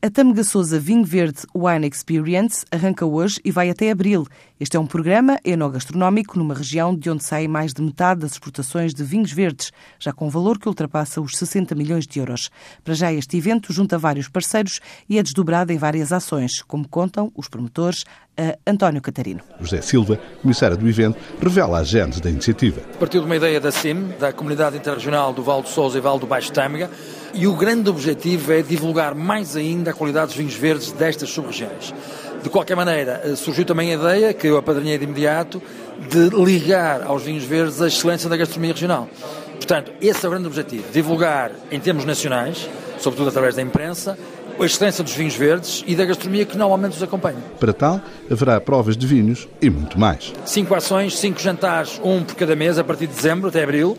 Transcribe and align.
A 0.00 0.08
Tâmega 0.08 0.44
Souza 0.44 0.78
Vinho 0.78 1.04
Verde 1.04 1.40
Wine 1.52 1.88
Experience 1.88 2.64
arranca 2.70 3.04
hoje 3.04 3.40
e 3.44 3.50
vai 3.50 3.68
até 3.68 3.90
abril. 3.90 4.28
Este 4.60 4.76
é 4.76 4.80
um 4.80 4.86
programa 4.86 5.40
enogastronómico 5.44 6.38
numa 6.38 6.54
região 6.54 6.94
de 6.94 7.10
onde 7.10 7.24
sai 7.24 7.48
mais 7.48 7.74
de 7.74 7.82
metade 7.82 8.20
das 8.20 8.32
exportações 8.32 8.94
de 8.94 9.02
vinhos 9.02 9.32
verdes, 9.32 9.72
já 9.98 10.12
com 10.12 10.26
um 10.26 10.30
valor 10.30 10.56
que 10.56 10.68
ultrapassa 10.68 11.20
os 11.20 11.36
60 11.36 11.74
milhões 11.74 12.06
de 12.06 12.20
euros. 12.20 12.48
Para 12.84 12.94
já 12.94 13.12
este 13.12 13.36
evento 13.38 13.72
junta 13.72 13.98
vários 13.98 14.28
parceiros 14.28 14.78
e 15.08 15.18
é 15.18 15.22
desdobrado 15.22 15.72
em 15.72 15.78
várias 15.78 16.12
ações, 16.12 16.62
como 16.62 16.86
contam 16.86 17.32
os 17.34 17.48
promotores 17.48 18.04
a 18.36 18.56
António 18.70 19.02
Catarino. 19.02 19.40
José 19.60 19.82
Silva, 19.82 20.16
comissário 20.40 20.76
do 20.76 20.88
evento, 20.88 21.18
revela 21.42 21.80
a 21.80 21.84
gênese 21.84 22.22
da 22.22 22.30
iniciativa. 22.30 22.80
Partiu 23.00 23.20
de 23.20 23.26
uma 23.26 23.34
ideia 23.34 23.60
da 23.60 23.72
CIM, 23.72 24.12
da 24.20 24.32
Comunidade 24.32 24.76
Interregional 24.76 25.32
do 25.32 25.42
Val 25.42 25.60
do 25.60 25.68
Sousa 25.68 25.98
e 25.98 26.00
Val 26.00 26.20
do 26.20 26.26
Baixo 26.26 26.52
Tâmega, 26.52 26.88
e 27.34 27.46
o 27.46 27.54
grande 27.54 27.90
objetivo 27.90 28.52
é 28.52 28.62
divulgar 28.62 29.14
mais 29.14 29.56
ainda 29.56 29.87
a 29.88 29.94
qualidade 29.94 30.28
dos 30.28 30.36
vinhos 30.36 30.54
verdes 30.54 30.92
destas 30.92 31.30
sub-regiões. 31.30 31.94
De 32.42 32.48
qualquer 32.48 32.76
maneira, 32.76 33.20
eh, 33.24 33.34
surgiu 33.34 33.64
também 33.64 33.90
a 33.92 33.94
ideia, 33.94 34.34
que 34.34 34.46
eu 34.46 34.56
apadrinhei 34.56 34.96
de 34.96 35.04
imediato, 35.04 35.60
de 36.08 36.28
ligar 36.30 37.02
aos 37.02 37.22
vinhos 37.22 37.44
verdes 37.44 37.82
a 37.82 37.88
excelência 37.88 38.28
da 38.28 38.36
gastronomia 38.36 38.72
regional. 38.72 39.08
Portanto, 39.56 39.92
esse 40.00 40.24
é 40.24 40.28
o 40.28 40.30
grande 40.30 40.46
objetivo, 40.46 40.84
divulgar 40.92 41.50
em 41.70 41.80
termos 41.80 42.04
nacionais, 42.04 42.68
sobretudo 42.98 43.28
através 43.28 43.56
da 43.56 43.62
imprensa, 43.62 44.16
a 44.60 44.66
excelência 44.66 45.04
dos 45.04 45.14
vinhos 45.14 45.34
verdes 45.34 45.84
e 45.86 45.94
da 45.94 46.04
gastronomia 46.04 46.44
que 46.44 46.56
normalmente 46.56 46.96
os 46.96 47.02
acompanha. 47.02 47.38
Para 47.58 47.72
tal, 47.72 48.00
haverá 48.30 48.60
provas 48.60 48.96
de 48.96 49.06
vinhos 49.06 49.48
e 49.60 49.70
muito 49.70 49.98
mais. 49.98 50.32
Cinco 50.44 50.74
ações, 50.74 51.18
cinco 51.18 51.40
jantares, 51.40 52.00
um 52.02 52.22
por 52.22 52.34
cada 52.34 52.54
mês, 52.56 52.78
a 52.78 52.84
partir 52.84 53.06
de 53.06 53.14
dezembro 53.14 53.48
até 53.48 53.62
abril, 53.62 53.96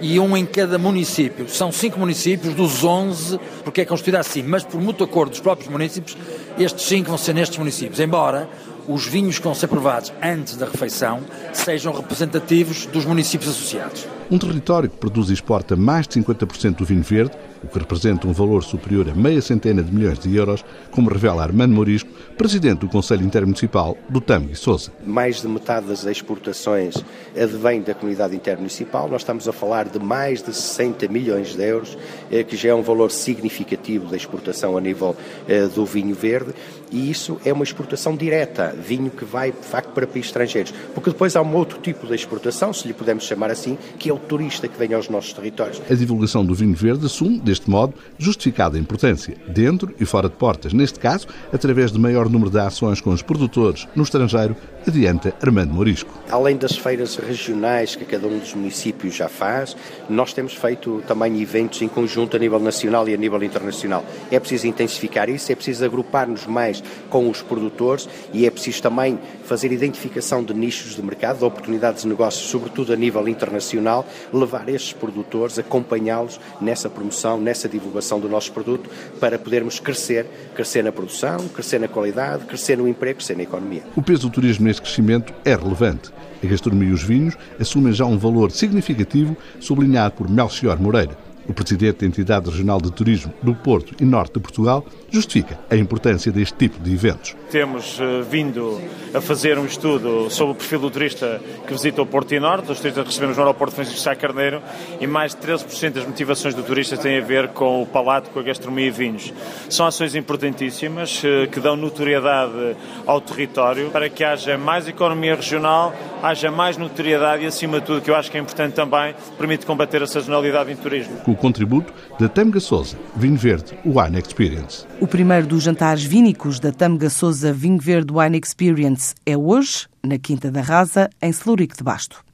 e 0.00 0.18
um 0.20 0.36
em 0.36 0.46
cada 0.46 0.78
município. 0.78 1.48
São 1.48 1.72
cinco 1.72 1.98
municípios 1.98 2.54
dos 2.54 2.84
11, 2.84 3.38
porque 3.64 3.80
é 3.80 3.84
constituída 3.84 4.20
assim, 4.20 4.42
mas 4.42 4.64
por 4.64 4.80
mútuo 4.80 5.04
acordo 5.04 5.30
dos 5.30 5.40
próprios 5.40 5.70
municípios, 5.70 6.16
estes 6.58 6.86
cinco 6.86 7.08
vão 7.08 7.18
ser 7.18 7.34
nestes 7.34 7.58
municípios. 7.58 8.00
Embora 8.00 8.48
os 8.86 9.06
vinhos 9.06 9.38
que 9.38 9.44
vão 9.44 9.54
ser 9.54 9.68
provados 9.68 10.12
antes 10.22 10.56
da 10.56 10.66
refeição 10.66 11.20
sejam 11.52 11.92
representativos 11.92 12.86
dos 12.86 13.04
municípios 13.04 13.50
associados. 13.50 14.17
Um 14.30 14.38
território 14.38 14.90
que 14.90 14.96
produz 14.98 15.30
e 15.30 15.32
exporta 15.32 15.74
mais 15.74 16.06
de 16.06 16.20
50% 16.20 16.76
do 16.76 16.84
vinho 16.84 17.02
verde, 17.02 17.32
o 17.64 17.66
que 17.66 17.78
representa 17.78 18.28
um 18.28 18.32
valor 18.32 18.62
superior 18.62 19.08
a 19.08 19.14
meia 19.14 19.40
centena 19.40 19.82
de 19.82 19.90
milhões 19.90 20.18
de 20.18 20.36
euros, 20.36 20.62
como 20.90 21.08
revela 21.08 21.42
Armando 21.42 21.74
Morisco, 21.74 22.10
presidente 22.36 22.80
do 22.80 22.88
Conselho 22.88 23.24
Intermunicipal 23.24 23.96
do 24.06 24.20
Tâmega 24.20 24.52
e 24.52 24.56
Sousa. 24.56 24.92
Mais 25.06 25.40
de 25.40 25.48
metade 25.48 25.86
das 25.86 26.04
exportações 26.04 27.02
advém 27.34 27.80
da 27.80 27.94
comunidade 27.94 28.36
intermunicipal. 28.36 29.08
Nós 29.08 29.22
estamos 29.22 29.48
a 29.48 29.52
falar 29.52 29.88
de 29.88 29.98
mais 29.98 30.42
de 30.42 30.52
60 30.52 31.08
milhões 31.08 31.56
de 31.56 31.62
euros, 31.62 31.96
eh, 32.30 32.44
que 32.44 32.54
já 32.54 32.68
é 32.68 32.74
um 32.74 32.82
valor 32.82 33.10
significativo 33.10 34.10
da 34.10 34.16
exportação 34.16 34.76
a 34.76 34.80
nível 34.80 35.16
eh, 35.48 35.66
do 35.68 35.86
vinho 35.86 36.14
verde, 36.14 36.54
e 36.92 37.10
isso 37.10 37.40
é 37.46 37.52
uma 37.52 37.64
exportação 37.64 38.14
direta, 38.14 38.74
vinho 38.78 39.10
que 39.10 39.24
vai, 39.24 39.52
de 39.52 39.64
facto, 39.64 39.90
para 39.92 40.06
países 40.06 40.28
estrangeiros. 40.28 40.72
Porque 40.94 41.10
depois 41.10 41.34
há 41.34 41.40
um 41.42 41.54
outro 41.54 41.78
tipo 41.80 42.06
de 42.06 42.14
exportação, 42.14 42.72
se 42.74 42.86
lhe 42.86 42.94
pudermos 42.94 43.24
chamar 43.24 43.50
assim, 43.50 43.76
que 43.98 44.10
é 44.10 44.12
o 44.12 44.17
turista 44.18 44.68
que 44.68 44.78
vem 44.78 44.92
aos 44.94 45.08
nossos 45.08 45.32
territórios. 45.32 45.80
A 45.90 45.94
divulgação 45.94 46.44
do 46.44 46.54
vinho 46.54 46.74
verde 46.74 47.06
assume, 47.06 47.38
deste 47.38 47.68
modo, 47.70 47.94
justificada 48.18 48.78
importância, 48.78 49.36
dentro 49.48 49.94
e 49.98 50.04
fora 50.04 50.28
de 50.28 50.34
portas, 50.36 50.72
neste 50.72 50.98
caso, 50.98 51.26
através 51.52 51.92
de 51.92 51.98
maior 51.98 52.28
número 52.28 52.50
de 52.50 52.58
ações 52.58 53.00
com 53.00 53.10
os 53.10 53.22
produtores 53.22 53.86
no 53.94 54.02
estrangeiro, 54.02 54.56
adianta 54.86 55.34
Armando 55.40 55.72
Morisco. 55.72 56.10
Além 56.30 56.56
das 56.56 56.76
feiras 56.76 57.16
regionais 57.16 57.94
que 57.94 58.04
cada 58.04 58.26
um 58.26 58.38
dos 58.38 58.54
municípios 58.54 59.14
já 59.14 59.28
faz, 59.28 59.76
nós 60.08 60.32
temos 60.32 60.54
feito 60.54 61.02
também 61.06 61.40
eventos 61.40 61.82
em 61.82 61.88
conjunto 61.88 62.36
a 62.36 62.38
nível 62.38 62.58
nacional 62.58 63.08
e 63.08 63.14
a 63.14 63.16
nível 63.16 63.42
internacional. 63.42 64.04
É 64.30 64.38
preciso 64.40 64.66
intensificar 64.66 65.28
isso, 65.28 65.52
é 65.52 65.54
preciso 65.54 65.84
agrupar-nos 65.84 66.46
mais 66.46 66.82
com 67.10 67.28
os 67.28 67.42
produtores 67.42 68.08
e 68.32 68.46
é 68.46 68.50
preciso 68.50 68.82
também 68.82 69.18
fazer 69.44 69.72
identificação 69.72 70.42
de 70.42 70.54
nichos 70.54 70.94
de 70.94 71.02
mercado, 71.02 71.38
de 71.38 71.44
oportunidades 71.44 72.02
de 72.02 72.08
negócio, 72.08 72.46
sobretudo 72.46 72.92
a 72.92 72.96
nível 72.96 73.28
internacional, 73.28 74.06
levar 74.32 74.68
estes 74.68 74.92
produtores, 74.92 75.58
acompanhá-los 75.58 76.40
nessa 76.60 76.88
promoção, 76.88 77.40
nessa 77.40 77.68
divulgação 77.68 78.20
do 78.20 78.28
nosso 78.28 78.52
produto, 78.52 78.90
para 79.20 79.38
podermos 79.38 79.78
crescer, 79.80 80.26
crescer 80.54 80.82
na 80.82 80.92
produção, 80.92 81.48
crescer 81.48 81.78
na 81.78 81.88
qualidade, 81.88 82.44
crescer 82.44 82.76
no 82.76 82.88
emprego, 82.88 83.18
crescer 83.18 83.36
na 83.36 83.42
economia. 83.42 83.82
O 83.96 84.02
peso 84.02 84.28
do 84.28 84.30
turismo 84.30 84.66
neste 84.66 84.82
crescimento 84.82 85.32
é 85.44 85.54
relevante. 85.54 86.10
A 86.42 86.46
gastronomia 86.46 86.90
e 86.90 86.92
os 86.92 87.02
vinhos 87.02 87.36
assumem 87.58 87.92
já 87.92 88.04
um 88.04 88.16
valor 88.16 88.50
significativo, 88.50 89.36
sublinhado 89.60 90.14
por 90.14 90.28
Melchior 90.28 90.80
Moreira. 90.80 91.27
O 91.48 91.54
presidente 91.54 92.00
da 92.00 92.06
Entidade 92.06 92.50
Regional 92.50 92.78
de 92.78 92.92
Turismo 92.92 93.32
do 93.42 93.54
Porto 93.54 93.94
e 93.98 94.04
Norte 94.04 94.34
de 94.34 94.40
Portugal 94.40 94.84
justifica 95.10 95.58
a 95.70 95.76
importância 95.76 96.30
deste 96.30 96.54
tipo 96.54 96.78
de 96.78 96.92
eventos. 96.92 97.34
Temos 97.50 97.98
uh, 97.98 98.22
vindo 98.22 98.78
a 99.14 99.20
fazer 99.22 99.58
um 99.58 99.64
estudo 99.64 100.28
sobre 100.28 100.52
o 100.52 100.54
perfil 100.54 100.80
do 100.80 100.90
turista 100.90 101.40
que 101.66 101.72
visita 101.72 102.02
o 102.02 102.06
Porto 102.06 102.34
e 102.34 102.38
Norte, 102.38 102.70
os 102.70 102.78
turistas 102.78 103.02
que 103.02 103.08
recebemos 103.08 103.38
no 103.38 103.44
aeroporto 103.44 103.74
Francisco 103.74 103.98
Sá 103.98 104.14
Carneiro, 104.14 104.60
e 105.00 105.06
mais 105.06 105.34
de 105.34 105.40
13% 105.40 105.92
das 105.92 106.06
motivações 106.06 106.54
do 106.54 106.62
turista 106.62 106.98
têm 106.98 107.16
a 107.16 107.24
ver 107.24 107.48
com 107.48 107.82
o 107.82 107.86
palato, 107.86 108.28
com 108.28 108.40
a 108.40 108.42
gastronomia 108.42 108.88
e 108.88 108.90
vinhos. 108.90 109.32
São 109.70 109.86
ações 109.86 110.14
importantíssimas 110.14 111.22
uh, 111.24 111.48
que 111.50 111.60
dão 111.60 111.76
notoriedade 111.76 112.76
ao 113.06 113.22
território 113.22 113.88
para 113.90 114.10
que 114.10 114.22
haja 114.22 114.58
mais 114.58 114.86
economia 114.86 115.34
regional, 115.34 115.94
haja 116.22 116.50
mais 116.50 116.76
notoriedade 116.76 117.44
e, 117.44 117.46
acima 117.46 117.80
de 117.80 117.86
tudo, 117.86 118.02
que 118.02 118.10
eu 118.10 118.16
acho 118.16 118.30
que 118.30 118.36
é 118.36 118.40
importante 118.40 118.74
também, 118.74 119.14
permite 119.38 119.64
combater 119.64 120.02
a 120.02 120.06
sazonalidade 120.06 120.70
em 120.70 120.76
turismo. 120.76 121.16
Com 121.20 121.37
contributo 121.38 121.92
da 122.18 122.28
Tâmega 122.28 122.60
Souza, 122.60 122.96
Vinho 123.16 123.36
Verde, 123.36 123.78
Wine 123.84 124.18
Experience. 124.18 124.86
O 125.00 125.06
primeiro 125.06 125.46
dos 125.46 125.62
jantares 125.62 126.04
vínicos 126.04 126.60
da 126.60 126.70
Tâmega 126.70 127.08
Souza 127.08 127.52
Vinho 127.52 127.78
Verde 127.78 128.12
Wine 128.12 128.38
Experience 128.38 129.14
é 129.24 129.36
hoje, 129.36 129.86
na 130.04 130.18
Quinta 130.18 130.50
da 130.50 130.60
Rasa, 130.60 131.08
em 131.22 131.32
Celurico 131.32 131.76
de 131.76 131.82
Basto. 131.82 132.27